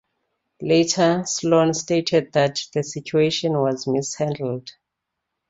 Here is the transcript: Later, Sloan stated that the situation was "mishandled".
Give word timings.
Later, 0.63 1.25
Sloan 1.27 1.75
stated 1.75 2.33
that 2.33 2.59
the 2.73 2.81
situation 2.83 3.51
was 3.53 3.85
"mishandled". 3.85 4.67